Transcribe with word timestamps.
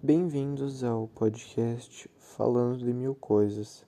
Bem-vindos 0.00 0.84
ao 0.84 1.08
podcast 1.08 2.08
Falando 2.18 2.78
de 2.78 2.92
Mil 2.92 3.16
Coisas. 3.16 3.84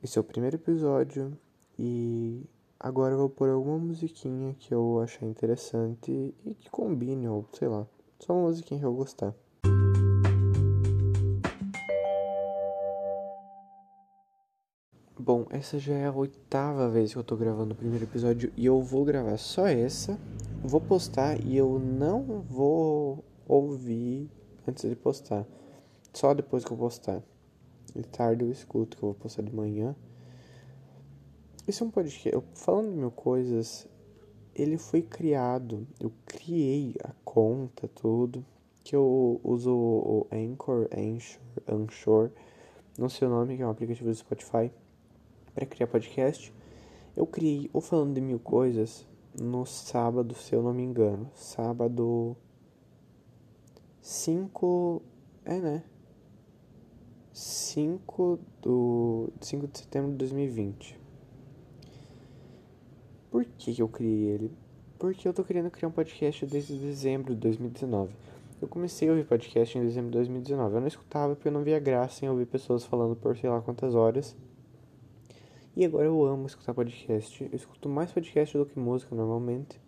Esse 0.00 0.16
é 0.16 0.20
o 0.20 0.24
primeiro 0.24 0.54
episódio 0.54 1.36
e 1.76 2.46
agora 2.78 3.14
eu 3.14 3.18
vou 3.18 3.28
pôr 3.28 3.48
alguma 3.48 3.78
musiquinha 3.78 4.54
que 4.54 4.72
eu 4.72 5.00
achar 5.00 5.26
interessante 5.26 6.32
e 6.46 6.54
que 6.54 6.70
combine, 6.70 7.26
ou 7.26 7.44
sei 7.52 7.66
lá, 7.66 7.84
só 8.20 8.32
uma 8.32 8.46
musiquinha 8.46 8.78
que 8.78 8.86
eu 8.86 8.94
gostar. 8.94 9.34
Bom, 15.18 15.46
essa 15.50 15.80
já 15.80 15.94
é 15.94 16.06
a 16.06 16.12
oitava 16.12 16.88
vez 16.88 17.12
que 17.12 17.18
eu 17.18 17.24
tô 17.24 17.36
gravando 17.36 17.74
o 17.74 17.76
primeiro 17.76 18.04
episódio 18.04 18.52
e 18.56 18.66
eu 18.66 18.80
vou 18.80 19.04
gravar 19.04 19.36
só 19.36 19.66
essa, 19.66 20.16
vou 20.62 20.80
postar 20.80 21.44
e 21.44 21.56
eu 21.56 21.80
não 21.80 22.40
vou 22.48 23.24
ouvir 23.48 24.30
antes 24.66 24.88
de 24.88 24.96
postar. 24.96 25.46
Só 26.12 26.34
depois 26.34 26.64
que 26.64 26.72
eu 26.72 26.76
postar. 26.76 27.22
De 27.94 28.02
tarde 28.02 28.44
eu 28.44 28.50
escuto, 28.50 28.96
que 28.96 29.02
eu 29.02 29.08
vou 29.08 29.14
postar 29.14 29.42
de 29.42 29.54
manhã. 29.54 29.94
Esse 31.66 31.82
é 31.82 31.86
um 31.86 31.90
podcast. 31.90 32.28
Eu, 32.32 32.42
falando 32.54 32.90
de 32.90 32.96
mil 32.96 33.10
coisas, 33.10 33.86
ele 34.54 34.78
foi 34.78 35.02
criado. 35.02 35.86
Eu 36.00 36.12
criei 36.26 36.94
a 37.02 37.12
conta, 37.24 37.88
tudo. 37.88 38.44
Que 38.82 38.96
eu 38.96 39.40
uso 39.44 39.72
o 39.72 40.26
Anchor, 40.32 40.88
Anchor, 40.92 41.40
Anchor. 41.68 42.30
Não 42.98 43.08
sei 43.08 43.28
o 43.28 43.30
nome, 43.30 43.56
que 43.56 43.62
é 43.62 43.66
um 43.66 43.70
aplicativo 43.70 44.08
do 44.10 44.14
Spotify. 44.14 44.72
Para 45.54 45.66
criar 45.66 45.86
podcast. 45.86 46.52
Eu 47.16 47.26
criei 47.26 47.70
o 47.72 47.80
Falando 47.80 48.14
de 48.14 48.20
Mil 48.20 48.38
Coisas 48.38 49.06
no 49.40 49.64
sábado, 49.64 50.34
se 50.34 50.54
eu 50.54 50.62
não 50.62 50.74
me 50.74 50.82
engano. 50.82 51.30
Sábado 51.34 52.36
5. 54.02 55.00
É, 55.44 55.60
né? 55.60 55.84
5 57.32 58.38
do 58.60 59.32
5 59.40 59.68
de 59.68 59.78
setembro 59.78 60.10
de 60.10 60.16
2020. 60.18 61.00
Por 63.30 63.44
que, 63.44 63.72
que 63.72 63.80
eu 63.80 63.88
criei 63.88 64.24
ele? 64.24 64.52
Porque 64.98 65.26
eu 65.26 65.32
tô 65.32 65.44
querendo 65.44 65.70
criar 65.70 65.88
um 65.88 65.92
podcast 65.92 66.44
desde 66.44 66.76
dezembro 66.76 67.32
de 67.32 67.40
2019. 67.40 68.12
Eu 68.60 68.68
comecei 68.68 69.08
a 69.08 69.12
ouvir 69.12 69.24
podcast 69.24 69.78
em 69.78 69.82
dezembro 69.82 70.10
de 70.10 70.18
2019. 70.18 70.74
Eu 70.74 70.80
não 70.80 70.88
escutava 70.88 71.34
porque 71.34 71.48
eu 71.48 71.52
não 71.52 71.62
via 71.62 71.78
graça 71.78 72.24
em 72.24 72.28
ouvir 72.28 72.46
pessoas 72.46 72.84
falando 72.84 73.14
por 73.16 73.36
sei 73.36 73.48
lá 73.48 73.60
quantas 73.62 73.94
horas. 73.94 74.36
E 75.76 75.84
agora 75.84 76.06
eu 76.06 76.24
amo 76.24 76.46
escutar 76.46 76.74
podcast. 76.74 77.42
Eu 77.42 77.56
escuto 77.56 77.88
mais 77.88 78.12
podcast 78.12 78.58
do 78.58 78.66
que 78.66 78.78
música 78.78 79.14
normalmente. 79.14 79.80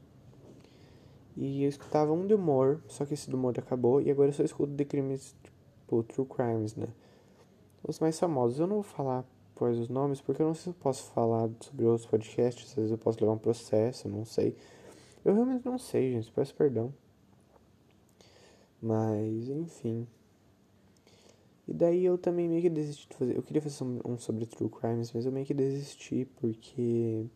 E 1.36 1.64
eu 1.64 1.68
escutava 1.68 2.12
um 2.12 2.26
de 2.26 2.34
humor, 2.34 2.80
só 2.88 3.04
que 3.04 3.14
esse 3.14 3.28
do 3.28 3.36
humor 3.36 3.54
acabou, 3.58 4.00
e 4.00 4.10
agora 4.10 4.28
eu 4.28 4.32
só 4.32 4.42
escuto 4.44 4.72
de 4.72 4.84
crimes, 4.84 5.34
tipo, 5.42 6.02
true 6.04 6.26
crimes, 6.26 6.76
né? 6.76 6.88
Os 7.82 7.98
mais 7.98 8.18
famosos. 8.18 8.58
Eu 8.60 8.66
não 8.66 8.76
vou 8.76 8.82
falar 8.84 9.24
pois 9.54 9.78
os 9.78 9.88
nomes, 9.88 10.20
porque 10.20 10.42
eu 10.42 10.46
não 10.46 10.54
sei 10.54 10.64
se 10.64 10.68
eu 10.70 10.74
posso 10.74 11.04
falar 11.12 11.48
sobre 11.60 11.84
outros 11.84 12.06
podcasts, 12.06 12.70
às 12.70 12.74
vezes 12.74 12.90
eu 12.90 12.98
posso 12.98 13.20
levar 13.20 13.34
um 13.34 13.38
processo, 13.38 14.08
não 14.08 14.24
sei. 14.24 14.56
Eu 15.24 15.34
realmente 15.34 15.64
não 15.64 15.78
sei, 15.78 16.12
gente, 16.12 16.30
peço 16.32 16.54
perdão. 16.54 16.92
Mas, 18.82 19.48
enfim. 19.48 20.06
E 21.66 21.72
daí 21.72 22.04
eu 22.04 22.18
também 22.18 22.48
meio 22.48 22.60
que 22.60 22.68
desisti 22.68 23.08
de 23.08 23.16
fazer. 23.16 23.36
Eu 23.36 23.42
queria 23.42 23.62
fazer 23.62 23.84
um 24.04 24.18
sobre 24.18 24.44
true 24.44 24.68
crimes, 24.68 25.12
mas 25.12 25.24
eu 25.24 25.32
meio 25.32 25.46
que 25.46 25.54
desisti 25.54 26.26
porque 26.40 27.26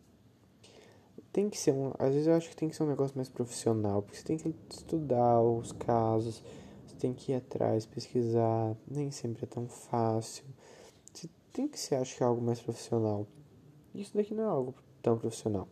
tem 1.39 1.49
que 1.49 1.57
ser 1.57 1.71
um. 1.71 1.93
Às 1.97 2.13
vezes 2.13 2.27
eu 2.27 2.33
acho 2.33 2.49
que 2.49 2.55
tem 2.55 2.67
que 2.67 2.75
ser 2.75 2.83
um 2.83 2.87
negócio 2.87 3.15
mais 3.15 3.29
profissional, 3.29 4.01
porque 4.01 4.17
você 4.17 4.25
tem 4.25 4.37
que 4.37 4.53
estudar 4.69 5.41
os 5.41 5.71
casos, 5.71 6.43
você 6.85 6.95
tem 6.97 7.13
que 7.13 7.31
ir 7.31 7.35
atrás, 7.35 7.85
pesquisar, 7.85 8.75
nem 8.85 9.09
sempre 9.09 9.45
é 9.45 9.47
tão 9.47 9.67
fácil. 9.67 10.43
Você 11.13 11.29
tem 11.53 11.65
que 11.65 11.79
ser, 11.79 11.95
acho 11.95 12.17
que, 12.17 12.23
algo 12.23 12.41
mais 12.41 12.59
profissional. 12.59 13.25
Isso 13.95 14.13
daqui 14.15 14.33
não 14.33 14.43
é 14.43 14.47
algo 14.47 14.75
tão 15.01 15.17
profissional. 15.17 15.69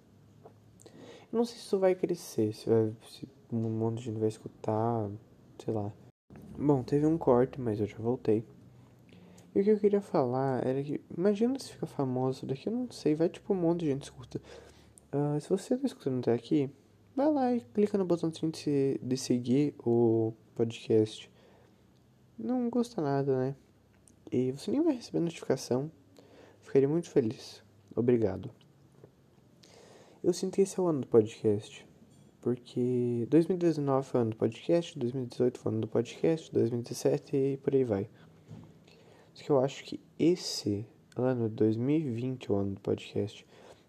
Eu 1.31 1.37
não 1.37 1.43
sei 1.43 1.57
se 1.57 1.63
isso 1.63 1.79
vai 1.79 1.93
crescer, 1.93 2.53
se, 2.53 2.69
vai, 2.69 2.93
se 3.09 3.27
um 3.51 3.69
monte 3.69 3.97
de 3.97 4.05
gente 4.05 4.19
vai 4.19 4.29
escutar, 4.29 5.09
sei 5.59 5.73
lá. 5.73 5.91
Bom, 6.57 6.81
teve 6.81 7.05
um 7.05 7.17
corte, 7.17 7.59
mas 7.59 7.77
eu 7.81 7.85
já 7.85 7.97
voltei. 7.97 8.45
E 9.53 9.59
o 9.59 9.63
que 9.63 9.71
eu 9.71 9.79
queria 9.79 10.01
falar 10.01 10.65
era 10.65 10.81
que, 10.81 11.01
imagina 11.17 11.59
se 11.59 11.73
fica 11.73 11.87
famoso 11.87 12.45
daqui, 12.45 12.67
eu 12.69 12.73
não 12.73 12.89
sei, 12.89 13.15
vai 13.15 13.27
tipo 13.27 13.53
um 13.53 13.57
monte 13.57 13.81
de 13.81 13.87
gente 13.87 14.03
escuta. 14.03 14.39
Uh, 15.13 15.39
se 15.39 15.49
você 15.49 15.73
está 15.75 15.87
escutando 15.87 16.19
até 16.19 16.33
aqui, 16.33 16.69
vai 17.15 17.31
lá 17.31 17.53
e 17.53 17.61
clica 17.61 17.97
no 17.97 18.05
botão 18.05 18.29
de, 18.29 18.99
de 19.01 19.17
seguir 19.17 19.73
o 19.79 20.33
podcast. 20.55 21.31
Não 22.37 22.69
custa 22.69 23.01
nada, 23.01 23.37
né? 23.37 23.55
E 24.31 24.51
você 24.51 24.69
nem 24.71 24.81
vai 24.81 24.95
receber 24.95 25.19
notificação. 25.19 25.89
Ficaria 26.61 26.89
muito 26.89 27.09
feliz. 27.09 27.63
Obrigado. 27.95 28.51
Eu 30.23 30.33
sinto 30.33 30.55
que 30.55 30.61
esse 30.61 30.77
é 30.77 30.83
o 30.83 30.87
ano 30.87 31.01
do 31.01 31.07
podcast. 31.07 31.87
Porque 32.41 33.27
2019 33.29 34.07
foi 34.07 34.19
o 34.19 34.21
ano 34.21 34.31
do 34.31 34.37
podcast, 34.37 34.97
2018 34.97 35.59
foi 35.59 35.71
o 35.71 35.73
ano 35.73 35.81
do 35.81 35.87
podcast, 35.87 36.51
2017 36.53 37.35
e 37.35 37.57
por 37.57 37.73
aí 37.73 37.83
vai. 37.83 38.09
Só 39.33 39.43
que 39.43 39.49
eu 39.49 39.59
acho 39.59 39.83
que 39.83 39.99
esse 40.17 40.85
ano, 41.15 41.49
2020, 41.49 42.49
é 42.49 42.53
o 42.53 42.55
ano 42.55 42.75
do 42.75 42.81
podcast. 42.81 43.45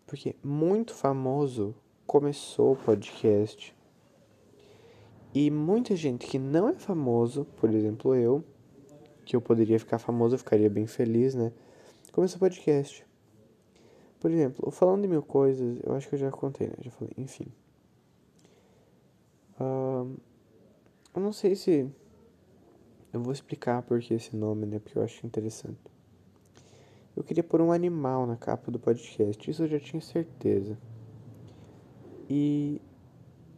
Porque 0.09 0.35
muito 0.43 0.95
famoso 0.95 1.75
começou 2.07 2.73
o 2.73 2.77
podcast. 2.77 3.77
E 5.35 5.51
muita 5.51 5.95
gente 5.95 6.27
que 6.27 6.39
não 6.39 6.67
é 6.67 6.73
famoso, 6.73 7.45
por 7.57 7.73
exemplo 7.73 8.15
eu, 8.15 8.43
que 9.27 9.37
eu 9.37 9.41
poderia 9.43 9.79
ficar 9.79 9.99
famoso, 9.99 10.35
eu 10.35 10.39
ficaria 10.39 10.71
bem 10.71 10.87
feliz, 10.87 11.35
né? 11.35 11.53
Começou 12.11 12.39
o 12.39 12.41
podcast. 12.41 13.07
Por 14.19 14.31
exemplo, 14.31 14.71
falando 14.71 15.03
de 15.03 15.09
mil 15.09 15.23
coisas, 15.23 15.79
eu 15.85 15.95
acho 15.95 16.09
que 16.09 16.15
eu 16.15 16.19
já 16.19 16.31
contei, 16.31 16.69
né? 16.69 16.75
Já 16.81 16.91
falei, 16.91 17.13
enfim. 17.19 17.47
Uh, 19.61 20.17
eu 21.15 21.21
não 21.21 21.35
sei 21.35 21.55
se. 21.55 21.87
Eu 23.13 23.21
vou 23.21 23.33
explicar 23.35 23.83
por 23.83 24.01
que 24.01 24.15
esse 24.15 24.35
nome, 24.35 24.65
né? 24.65 24.79
Porque 24.79 24.97
eu 24.97 25.03
acho 25.03 25.27
interessante. 25.27 25.98
Eu 27.19 27.25
queria 27.25 27.43
pôr 27.43 27.61
um 27.61 27.73
animal 27.73 28.29
na 28.29 28.37
capa 28.37 28.71
do 28.71 28.79
podcast, 28.79 29.51
isso 29.51 29.65
eu 29.65 29.67
já 29.67 29.81
tinha 29.81 30.01
certeza. 30.01 30.79
E 32.31 32.81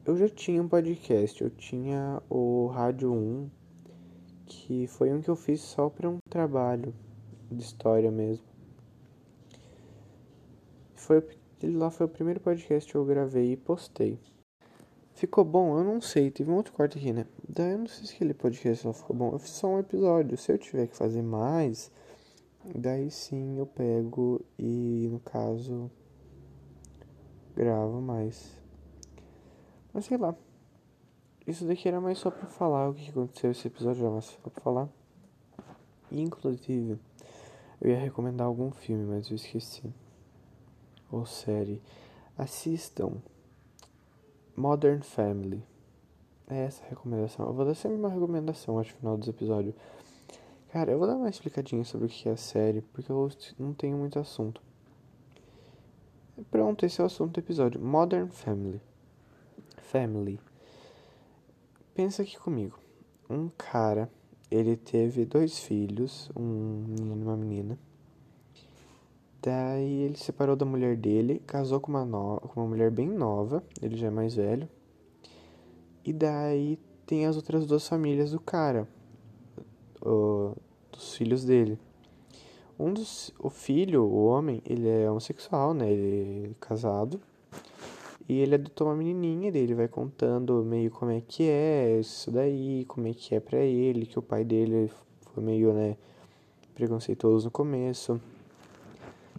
eu 0.03 0.17
já 0.17 0.31
tinha 0.31 0.63
um 0.63 0.67
podcast, 0.67 1.45
eu 1.45 1.51
tinha 1.51 2.23
o 2.31 2.69
Rádio 2.69 3.13
1, 3.13 3.51
que 4.47 4.87
foi 4.87 5.13
um 5.13 5.21
que 5.21 5.29
eu 5.29 5.37
fiz 5.37 5.61
só 5.61 5.91
para 5.91 6.09
um 6.09 6.17
trabalho 6.31 6.95
de 7.53 7.63
história 7.63 8.11
mesmo. 8.11 8.47
Foi, 10.95 11.23
ele 11.63 11.77
lá 11.77 11.91
foi 11.91 12.07
o 12.07 12.09
primeiro 12.09 12.41
podcast 12.41 12.91
que 12.91 12.97
eu 12.97 13.05
gravei 13.05 13.53
e 13.53 13.57
postei. 13.59 14.19
Ficou 15.13 15.45
bom? 15.45 15.77
Eu 15.77 15.85
não 15.85 16.01
sei, 16.01 16.31
teve 16.31 16.51
um 16.51 16.55
outro 16.55 16.73
corte 16.73 16.97
aqui, 16.97 17.13
né? 17.13 17.27
Daí 17.47 17.73
eu 17.73 17.79
não 17.81 17.87
sei 17.87 18.07
se 18.07 18.15
aquele 18.15 18.33
podcast 18.33 18.87
lá 18.87 18.95
ficou 18.95 19.15
bom. 19.15 19.33
Eu 19.33 19.39
fiz 19.39 19.51
só 19.51 19.69
um 19.69 19.79
episódio. 19.79 20.39
Se 20.39 20.51
eu 20.51 20.57
tiver 20.57 20.87
que 20.87 20.97
fazer 20.97 21.21
mais, 21.21 21.93
Daí 22.65 23.11
sim 23.11 23.59
eu 23.59 23.67
pego 23.67 24.45
e, 24.59 25.09
no 25.11 25.19
caso, 25.21 25.91
gravo 27.57 28.01
mais. 28.01 28.53
Mas 29.93 30.05
sei 30.05 30.19
lá. 30.19 30.35
Isso 31.47 31.65
daqui 31.65 31.89
era 31.89 32.01
mais 32.01 32.19
só 32.19 32.31
pra 32.31 32.47
falar 32.47 32.91
o 32.91 32.95
que 32.95 33.11
aconteceu 33.11 33.51
esse 33.51 33.67
episódio, 33.67 34.03
era 34.03 34.13
mais 34.13 34.27
só 34.27 34.39
pra 34.39 34.63
falar. 34.63 34.89
Inclusive, 36.13 36.99
eu 37.81 37.91
ia 37.91 37.99
recomendar 37.99 38.47
algum 38.47 38.71
filme, 38.71 39.05
mas 39.05 39.31
eu 39.31 39.37
esqueci. 39.37 39.93
Ou 41.11 41.25
série. 41.25 41.81
Assistam 42.37 43.23
Modern 44.57 45.01
Family. 45.01 45.65
É 46.47 46.67
essa 46.67 46.85
a 46.85 46.89
recomendação. 46.89 47.47
Eu 47.47 47.55
vou 47.55 47.65
dar 47.65 47.75
sempre 47.75 47.97
uma 47.97 48.09
recomendação 48.09 48.79
acho 48.79 48.93
no 48.93 48.99
final 48.99 49.17
dos 49.17 49.29
episódios. 49.29 49.75
Cara, 50.73 50.93
eu 50.93 50.99
vou 51.01 51.09
dar 51.09 51.17
uma 51.17 51.29
explicadinha 51.29 51.85
sobre 51.85 52.07
o 52.07 52.09
que 52.09 52.29
é 52.29 52.33
a 52.33 52.37
série, 52.37 52.81
porque 52.81 53.11
eu 53.11 53.29
não 53.59 53.75
tenho 53.75 53.97
muito 53.97 54.21
assunto. 54.21 54.63
Pronto, 56.49 56.87
esse 56.87 57.01
é 57.01 57.03
o 57.03 57.09
assunto 57.09 57.33
do 57.33 57.41
episódio. 57.41 57.81
Modern 57.81 58.29
Family. 58.29 58.81
Family. 59.79 60.39
Pensa 61.93 62.23
aqui 62.23 62.39
comigo. 62.39 62.79
Um 63.29 63.49
cara, 63.49 64.09
ele 64.49 64.77
teve 64.77 65.25
dois 65.25 65.59
filhos, 65.59 66.31
um 66.37 66.85
menino 66.87 67.17
e 67.17 67.25
uma 67.25 67.37
menina. 67.37 67.77
Daí 69.43 70.03
ele 70.03 70.17
separou 70.17 70.55
da 70.55 70.65
mulher 70.65 70.97
dele, 70.97 71.43
casou 71.49 71.81
com 71.81 71.91
uma, 71.91 72.05
no... 72.05 72.39
com 72.43 72.61
uma 72.61 72.69
mulher 72.69 72.93
bem 72.93 73.09
nova, 73.09 73.65
ele 73.83 73.97
já 73.97 74.07
é 74.07 74.11
mais 74.11 74.37
velho. 74.37 74.69
E 76.05 76.13
daí 76.13 76.79
tem 77.05 77.27
as 77.27 77.35
outras 77.35 77.67
duas 77.67 77.89
famílias 77.89 78.31
do 78.31 78.39
cara 78.39 78.87
dos 80.01 81.15
filhos 81.15 81.45
dele. 81.45 81.79
Um 82.79 82.93
dos, 82.93 83.33
o 83.39 83.51
filho, 83.51 84.05
o 84.05 84.25
homem, 84.27 84.63
ele 84.65 84.89
é 84.89 85.11
homossexual, 85.11 85.75
né? 85.75 85.91
Ele 85.91 86.51
é 86.51 86.55
casado. 86.59 87.21
E 88.29 88.39
ele 88.39 88.55
adotou 88.55 88.87
uma 88.87 88.95
menininha 88.95 89.51
dele, 89.51 89.75
vai 89.75 89.89
contando 89.89 90.65
meio 90.65 90.91
como 90.91 91.11
é 91.11 91.21
que 91.21 91.43
é 91.43 91.99
isso 91.99 92.31
daí, 92.31 92.85
como 92.87 93.09
é 93.09 93.13
que 93.13 93.35
é 93.35 93.41
pra 93.41 93.59
ele, 93.59 94.07
que 94.07 94.19
o 94.19 94.23
pai 94.23 94.45
dele 94.45 94.89
foi 95.35 95.43
meio, 95.43 95.73
né, 95.73 95.97
preconceituoso 96.75 97.47
no 97.47 97.51
começo. 97.51 98.21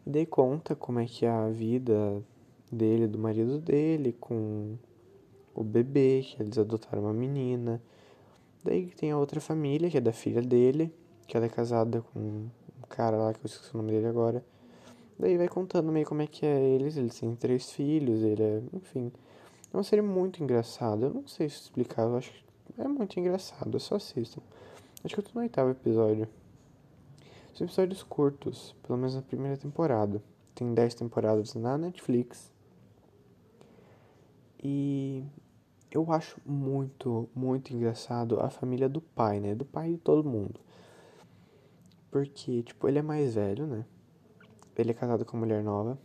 E 0.06 0.10
daí 0.10 0.26
conta 0.26 0.76
como 0.76 1.00
é 1.00 1.06
que 1.06 1.26
é 1.26 1.30
a 1.30 1.48
vida 1.48 2.22
dele, 2.70 3.08
do 3.08 3.18
marido 3.18 3.60
dele, 3.60 4.14
com 4.20 4.76
o 5.56 5.64
bebê, 5.64 6.22
que 6.24 6.44
eles 6.44 6.58
adotaram 6.58 7.04
uma 7.04 7.14
menina. 7.14 7.82
Daí 8.64 8.88
tem 8.92 9.12
a 9.12 9.18
outra 9.18 9.42
família, 9.42 9.90
que 9.90 9.98
é 9.98 10.02
da 10.02 10.14
filha 10.14 10.42
dele, 10.42 10.94
que 11.28 11.36
ela 11.36 11.46
é 11.46 11.50
casada 11.50 12.02
com 12.02 12.20
um 12.20 12.50
cara 12.90 13.18
lá, 13.18 13.34
que 13.34 13.40
eu 13.40 13.46
esqueci 13.46 13.74
o 13.74 13.78
nome 13.78 13.92
dele 13.92 14.08
agora. 14.08 14.44
Daí 15.18 15.38
vai 15.38 15.48
contando 15.48 15.92
meio 15.92 16.06
como 16.06 16.22
é 16.22 16.28
que 16.28 16.46
é 16.46 16.60
eles, 16.60 16.98
eles 16.98 17.20
têm 17.20 17.36
três 17.36 17.72
filhos, 17.72 18.22
ele 18.22 18.42
é, 18.42 18.62
enfim. 18.74 19.12
É 19.74 19.78
uma 19.78 19.84
série 19.84 20.02
muito 20.02 20.44
engraçada, 20.44 21.06
eu 21.06 21.14
não 21.14 21.28
sei 21.28 21.48
explicar, 21.48 22.04
eu 22.04 22.18
acho 22.18 22.32
que 22.32 22.44
é 22.78 22.88
muito 22.88 23.20
engraçado, 23.20 23.80
só 23.80 23.96
assistam. 23.96 24.42
Acho 25.04 25.16
que 25.16 25.20
eu 25.20 25.24
tô 25.24 25.32
no 25.34 25.42
oitavo 25.42 25.72
episódio. 25.72 26.28
São 27.54 27.66
episódios 27.66 28.04
curtos, 28.04 28.76
pelo 28.84 28.98
menos 28.98 29.16
na 29.16 29.22
primeira 29.22 29.58
temporada. 29.58 30.22
Tem 30.54 30.74
dez 30.74 30.94
temporadas 30.94 31.54
na 31.56 31.78
Netflix. 31.78 32.52
E 34.64 35.24
eu 35.92 36.12
acho 36.12 36.40
muito, 36.46 37.30
muito 37.36 37.74
engraçado 37.74 38.40
a 38.40 38.50
família 38.50 38.88
do 38.88 39.02
pai, 39.02 39.40
né? 39.40 39.54
Do 39.54 39.66
pai 39.66 39.92
de 39.92 39.98
todo 39.98 40.30
mundo. 40.30 40.60
Porque, 42.10 42.64
tipo, 42.64 42.88
ele 42.88 43.00
é 43.00 43.02
mais 43.02 43.36
velho, 43.36 43.68
né? 43.68 43.86
Ele 44.78 44.92
é 44.92 44.94
casado 44.94 45.26
com 45.26 45.36
uma 45.36 45.46
mulher 45.46 45.64
nova. 45.64 45.98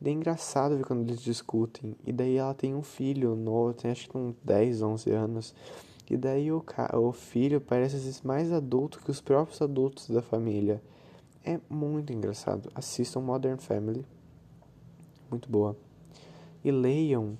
E 0.00 0.08
é 0.08 0.12
engraçado 0.12 0.76
ver 0.76 0.84
quando 0.84 1.00
eles 1.00 1.20
discutem. 1.20 1.96
E 2.04 2.12
daí 2.12 2.36
ela 2.36 2.54
tem 2.54 2.74
um 2.74 2.82
filho 2.82 3.34
novo, 3.34 3.72
tem 3.72 3.90
acho 3.90 4.08
que 4.08 4.16
uns 4.16 4.34
10, 4.44 4.82
11 4.82 5.10
anos. 5.10 5.54
E 6.10 6.16
daí 6.16 6.52
o, 6.52 6.62
o 6.94 7.12
filho 7.12 7.60
parece 7.60 7.96
às 7.96 8.04
vezes 8.04 8.20
mais 8.20 8.52
adulto 8.52 9.00
que 9.02 9.10
os 9.10 9.20
próprios 9.20 9.62
adultos 9.62 10.08
da 10.10 10.20
família. 10.20 10.82
É 11.44 11.58
muito 11.70 12.12
engraçado. 12.12 12.70
Assistam 12.74 13.20
Modern 13.20 13.58
Family. 13.58 14.04
Muito 15.30 15.48
boa. 15.48 15.76
E 16.62 16.70
leiam 16.70 17.38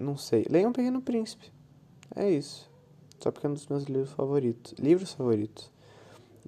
Não 0.00 0.16
sei. 0.16 0.46
Leiam 0.48 0.72
Pequeno 0.72 1.02
Príncipe. 1.02 1.52
É 2.16 2.28
isso. 2.28 2.70
Só 3.20 3.30
porque 3.30 3.46
é 3.46 3.50
um 3.50 3.54
dos 3.54 3.66
meus 3.68 3.84
livros 3.84 4.10
favoritos. 4.12 4.74
Livros 4.78 5.12
favoritos. 5.12 5.70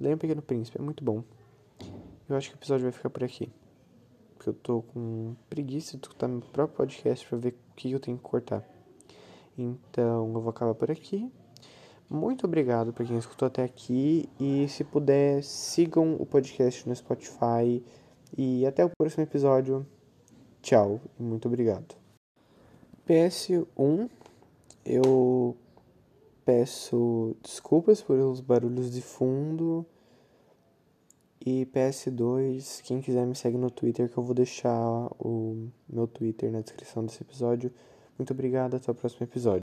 Leiam 0.01 0.17
Pequeno 0.17 0.41
Príncipe. 0.41 0.79
É 0.79 0.83
muito 0.83 1.05
bom. 1.05 1.23
Eu 2.29 2.37
acho 2.37 2.49
que 2.49 2.57
o 2.57 2.59
episódio 2.59 2.85
vai 2.85 2.93
ficar 2.93 3.11
por 3.11 3.23
aqui. 3.23 3.53
Porque 4.35 4.49
eu 4.49 4.55
tô 4.55 4.83
com 4.83 5.37
preguiça 5.51 5.99
de 5.99 6.07
escutar 6.07 6.29
meu 6.29 6.41
próprio 6.41 6.79
podcast 6.79 7.29
pra 7.29 7.37
ver 7.37 7.51
o 7.51 7.75
que 7.77 7.93
eu 7.93 8.01
tenho 8.01 8.17
que 8.17 8.23
cortar. 8.23 8.67
Então 9.57 10.33
eu 10.35 10.41
vou 10.41 10.49
acabar 10.49 10.75
por 10.75 10.91
aqui. 10.91 11.31
Muito 12.09 12.47
obrigado 12.47 12.93
por 12.93 13.07
quem 13.07 13.19
escutou 13.19 13.47
até 13.47 13.63
aqui. 13.63 14.29
E 14.41 14.67
se 14.69 14.83
puder, 14.83 15.45
sigam 15.45 16.17
o 16.19 16.25
podcast 16.25 16.89
no 16.89 16.97
Spotify. 16.97 17.85
E 18.37 18.65
até 18.67 18.83
o 18.83 18.91
próximo 18.99 19.25
episódio. 19.25 19.87
Tchau 20.63 21.01
e 21.21 21.23
muito 21.23 21.49
obrigado. 21.49 22.02
PS1, 23.13 24.09
eu 24.87 25.55
peço 26.47 27.37
desculpas 27.43 28.01
pelos 28.01 28.41
barulhos 28.41 28.91
de 28.91 29.03
fundo. 29.03 29.85
E 31.45 31.67
PS2, 31.67 32.81
quem 32.83 33.03
quiser 33.03 33.27
me 33.27 33.35
segue 33.35 33.59
no 33.59 33.71
Twitter, 33.71 34.09
que 34.09 34.17
eu 34.17 34.23
vou 34.23 34.35
deixar 34.35 35.11
o 35.19 35.69
meu 35.87 36.07
Twitter 36.07 36.51
na 36.51 36.63
descrição 36.63 37.05
desse 37.05 37.23
episódio. 37.23 37.71
Muito 38.17 38.33
obrigado, 38.33 38.77
até 38.77 38.91
o 38.91 38.95
próximo 38.95 39.25
episódio. 39.25 39.61